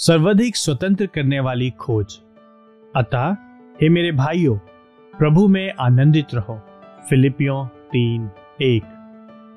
सर्वाधिक 0.00 0.56
स्वतंत्र 0.56 1.06
करने 1.06 1.40
वाली 1.40 1.70
खोज। 1.70 2.18
अतः, 2.96 3.32
हे 3.80 3.88
मेरे 3.88 4.12
भाइयों, 4.12 4.58
प्रभु 5.18 5.48
में 5.48 5.72
आनंदित 5.80 6.26
रहो। 6.34 6.60
फिलिपियों 7.10 7.66
तीन, 7.66 8.30
एक। 8.62 8.82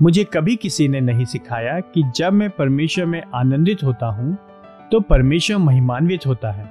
मुझे 0.02 0.24
कभी 0.24 0.56
किसी 0.56 0.88
ने 0.88 1.00
नहीं 1.00 1.26
सिखाया 1.26 1.80
कि 1.80 2.12
जब 2.16 2.34
मैं 2.34 2.50
परमेश्वर 2.50 3.06
में 3.06 3.24
आनंदित 3.36 3.84
होता 3.84 4.06
हूँ 4.06 4.38
तो 4.92 5.00
परमेश्वर 5.00 5.58
महिमान्वित 5.58 6.28
होता 6.28 6.52
है। 6.52 6.70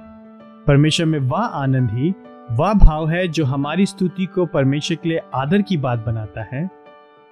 परमेश्वर 0.67 1.05
में 1.05 1.19
वह 1.19 1.41
आनंद 1.41 1.91
ही, 1.91 2.13
वह 2.51 2.73
भाव 2.73 3.09
है 3.09 3.27
जो 3.27 3.45
हमारी 3.45 3.85
स्तुति 3.85 4.25
को 4.25 4.45
परमेश्वर 4.45 4.97
के 5.03 5.09
लिए 5.09 5.21
आदर 5.35 5.61
की 5.61 5.77
बात 5.77 6.05
बनाता 6.05 6.43
है, 6.43 6.69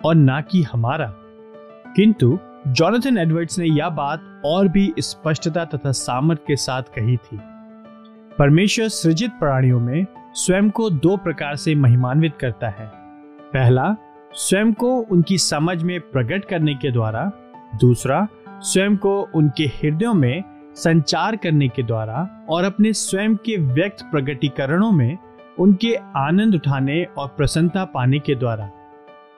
और 0.06 0.16
ना 0.16 0.42
कि 0.42 0.64
हमारा। 0.64 1.14
किंतु 1.96 2.40
जॉनथन 2.70 3.18
एडवर्ड्स 3.18 3.60
ने 3.60 3.66
यह 3.66 3.90
बात 3.90 4.42
और 4.46 4.68
भी 4.68 4.94
स्पष्टता 5.00 5.66
तथा 5.66 5.92
सामर्थ 5.92 6.40
के 6.48 6.56
साथ 6.56 6.82
कही 6.82 7.18
थी। 7.18 7.40
परमेश्वर 8.40 8.88
सृजित 8.88 9.32
प्राणियों 9.32 9.80
में 9.80 10.06
स्वयं 10.34 10.70
को 10.70 10.90
दो 10.90 11.18
प्रकार 11.18 11.56
से 11.56 11.76
महिमान्वित 11.76 12.34
करता 12.40 12.70
है। 12.70 12.88
पहला, 13.54 13.96
स्वयं 14.34 14.74
को 14.74 14.98
उनकी 14.98 15.38
समझ 15.38 15.84
में 15.84 16.02
प्रकट 16.02 16.46
करने 16.46 16.76
के 16.76 16.92
द्वारा। 16.92 17.32
दूसरा, 17.82 18.28
स्वयं 18.50 18.98
को 18.98 19.30
उनके 19.36 19.64
हृदयों 19.64 20.14
में 20.14 20.44
संचार 20.76 21.36
करने 21.36 21.68
के 21.68 21.84
द्वारा 21.84 22.46
और 22.50 22.64
अपने 22.64 22.94
स्वयं 22.94 23.36
के 23.36 23.58
व्यक्त 23.58 24.06
प्रगटीकरणों 24.12 24.92
में 24.92 25.18
उनके 25.60 25.96
आनंद 26.16 26.56
उठाने 26.56 27.04
और 27.18 27.28
प्रसन्नता 27.28 27.86
पाने 27.86 28.20
के 28.20 28.36
द्वारा। 28.36 28.70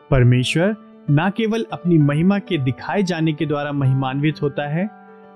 परमेश्वर 0.10 0.76
न 1.12 1.30
केवल 1.38 1.66
अपनी 1.74 1.98
महिमा 1.98 2.40
के 2.40 2.58
दिखाए 2.58 3.04
जाने 3.04 3.34
के 3.34 3.46
द्वारा 3.46 3.72
महिमान्वित 3.72 4.42
होता 4.42 4.68
है, 4.68 4.90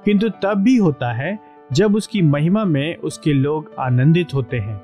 किंतु 0.06 0.30
तब 0.30 0.54
भी 0.56 0.76
होता 0.78 1.12
है 1.14 1.38
जब 1.74 1.96
उसकी 1.96 2.22
महिमा 2.22 2.64
में 2.66 2.96
उसके 2.96 3.34
लोग 3.34 3.72
आनंदित 3.80 4.34
होते 4.34 4.58
हैं। 4.58 4.82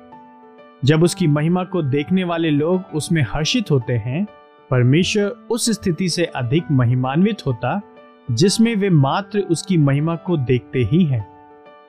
जब 0.84 1.02
उसकी 1.02 1.26
महिमा 1.26 1.64
को 1.64 1.82
देखने 1.82 2.24
वाले 2.24 2.50
लोग 2.50 2.82
उसमें 2.94 3.22
हर्षित 3.28 3.70
होते 3.70 3.92
हैं, 3.92 4.26
परमेश्वर 4.70 5.46
उस 5.50 5.70
स्थिति 5.70 6.08
से 6.08 6.24
अधिक 6.24 6.70
महिमान्वित 6.70 7.46
होता, 7.46 7.80
जिसमें 8.30 8.74
वे 8.76 8.90
मात्र 8.90 9.40
उसकी 9.40 9.76
महिमा 9.76 10.16
को 10.16 10.36
देखते 10.36 10.78
ही 10.78 11.04
हैं। 11.04 11.26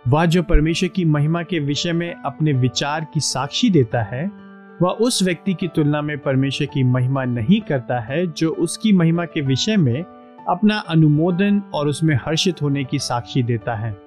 वह 0.08 0.26
जो 0.26 0.44
परमेश्वर 0.44 0.90
की 0.90 1.06
महिमा 1.06 1.44
के 1.44 1.60
विषय 1.60 1.94
में 1.94 2.14
अपने 2.16 2.54
विचार 2.54 3.08
की 3.14 3.20
साक्षी 3.20 3.70
देता 3.70 4.02
है 4.04 4.43
वह 4.84 4.90
उस 4.90 5.24
व्यक्ति 5.24 5.54
की 5.54 5.68
तुलना 5.68 6.02
में 6.02 6.18
परमेश्वर 6.18 6.68
की 6.68 6.84
महिमा 6.84 7.24
नहीं 7.24 7.62
करता 7.62 8.00
है, 8.00 8.28
जो 8.28 8.50
उसकी 8.50 8.94
महिमा 8.94 9.26
के 9.26 9.42
विषय 9.42 9.78
में 9.78 10.04
अपना 10.50 10.78
अनुमोदन 10.78 11.62
और 11.74 11.88
उसमें 11.88 12.16
हर्षित 12.16 12.62
होने 12.62 12.84
की 12.84 13.00
साक्षी 13.00 13.44
देता 13.44 13.76
है। 13.76 13.98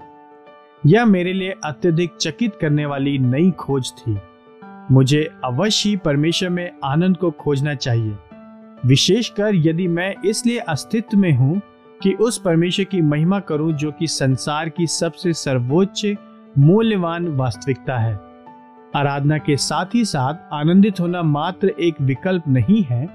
यह 0.87 1.05
मेरे 1.05 1.33
लिए 1.33 1.55
अत्यधिक 1.65 2.11
चकित 2.21 2.59
करने 2.61 2.87
वाली 2.87 3.19
नई 3.19 3.51
खोज 3.51 3.93
थी। 3.93 4.19
मुझे 4.91 5.31
अवश्य 5.45 5.89
ही 5.89 5.97
परमेश्वर 5.97 6.49
में 6.49 6.73
आनंद 6.85 7.17
को 7.17 7.31
खोजना 7.31 7.75
चाहिए। 7.75 8.17
विशेषकर 8.87 9.53
यदि 9.55 9.89
मैं 9.89 10.15
इसलिए 10.25 10.59
अस्तित्व 10.59 11.19
में 11.19 11.33
हूँ 11.33 11.63
कि 12.03 12.13
उस 12.13 12.39
परमेश्वर 12.39 12.85
की 12.85 13.03
महिमा 13.03 13.41
करूँ, 13.41 13.73
जो 13.73 13.93
कि 13.93 14.07
संसार 14.07 14.69
की 14.69 14.87
सबसे 14.87 15.33
सर्वोच्च, 15.33 16.15
मूल्यवान 16.59 17.29
वास्तविकता 17.29 17.99
है। 17.99 18.26
आराधना 18.97 19.39
के 19.39 19.57
साथ 19.57 19.95
ही 19.95 20.05
साथ 20.05 20.35
आनंदित 20.53 21.01
होना 21.01 21.23
मात्र 21.23 21.69
एक 21.69 21.95
विकल्प 22.01 22.43
नहीं 22.49 22.83
है, 22.83 23.09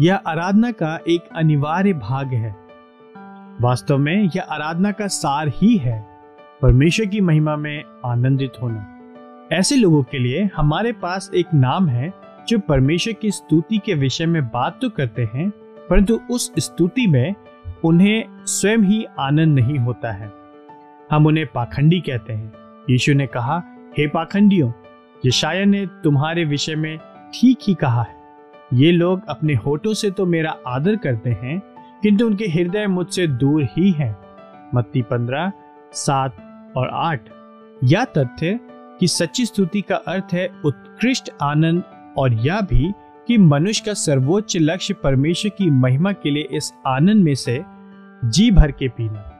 यह 0.00 0.16
आराधना 0.16 0.70
का 0.70 0.98
एक 1.08 1.28
अनिवार्य 1.36 1.92
भाग 1.92 2.26
है। 2.26 2.56
वास्तव 3.60 3.98
में 3.98 4.30
यह 4.36 4.42
आराधना 4.42 4.92
का 4.92 5.06
सार 5.06 5.48
ही 5.48 5.76
है, 5.76 6.06
परमेश्वर 6.62 7.06
की 7.06 7.20
महिमा 7.20 7.56
में 7.56 7.84
आनंदित 8.04 8.52
होना। 8.62 8.86
ऐसे 9.52 9.76
लोगों 9.76 10.02
के 10.02 10.18
लिए 10.18 10.48
हमारे 10.56 10.92
पास 10.92 11.30
एक 11.34 11.46
नाम 11.54 11.88
है, 11.88 12.12
जो 12.48 12.58
परमेश्वर 12.58 13.14
की 13.14 13.30
स्तुति 13.30 13.78
के 13.78 13.94
विषय 13.94 14.26
में 14.26 14.46
बात 14.46 14.78
तो 14.82 14.90
करते 14.90 15.28
हैं, 15.34 15.50
परंतु 15.90 16.20
उस 16.30 16.52
स्तुति 16.58 17.06
में 17.06 17.34
उन्हें 17.84 18.24
स्वयं 18.46 18.78
ही 18.78 19.04
आनंद 19.18 19.58
नहीं 19.58 19.78
होता 19.78 20.12
है। 20.12 20.32
हम 21.10 21.26
उन्हें 21.26 21.46
पाखंडी 21.46 22.00
कहते 22.00 22.32
हैं। 22.32 22.52
यीशु 22.90 23.14
ने 23.14 23.26
कहा, 23.26 23.62
हे 23.98 24.06
पाखंडियों 24.06 24.72
यशाया 25.26 25.64
ने 25.64 25.86
तुम्हारे 25.86 26.44
विषय 26.44 26.74
में 26.74 26.98
ठीक 27.34 27.58
ही 27.68 27.74
कहा 27.74 28.02
है। 28.02 28.22
ये 28.74 28.92
लोग 28.92 29.20
अपने 29.28 29.54
होठों 29.54 29.94
से 29.94 30.10
तो 30.10 30.26
मेरा 30.26 30.56
आदर 30.66 30.96
करते 30.96 31.30
हैं, 31.30 31.58
किंतु 32.02 32.26
उनके 32.26 32.44
हृदय 32.44 32.86
मुझसे 32.86 33.26
दूर 33.26 33.62
ही 33.64 33.90
है। 33.90 34.10
मत्ती 34.74 35.02
पंद्रह, 35.02 35.52
सात 35.92 36.36
और 36.76 36.88
आठ। 36.88 37.28
यह 37.84 38.04
तथ्य 38.04 38.58
कि 39.00 39.08
सच्ची 39.08 39.46
स्तुति 39.46 39.80
का 39.80 39.96
अर्थ 39.96 40.32
है 40.32 40.48
उत्कृष्ट 40.64 41.30
आनंद, 41.42 41.82
और 42.18 42.32
यह 42.32 42.60
भी 42.60 42.92
कि 43.28 43.38
मनुष्य 43.38 43.82
का 43.86 43.94
सर्वोच्च 43.94 44.56
लक्ष्य 44.56 44.94
परमेश्वर 44.94 45.52
की 45.58 45.70
महिमा 45.70 46.12
के 46.12 46.30
लिए 46.30 46.48
इस 46.52 46.72
आनंद 46.86 47.24
में 47.24 47.34
से 47.34 47.62
जी 48.24 48.50
भर 48.50 48.70
के 48.70 48.88
पीना। 48.88 49.30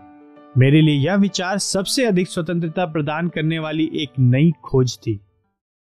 मेरे 0.59 0.81
लिए 0.81 0.95
यह 0.95 1.15
विचार 1.15 1.59
सबसे 1.59 2.05
अधिक 2.05 2.29
स्वतंत्रता 2.29 2.87
प्रदान 2.87 3.29
करने 3.29 3.59
वाली 3.59 3.91
एक 3.95 4.11
नई 4.19 4.53
खोज 4.65 4.99
थी। 4.99 5.21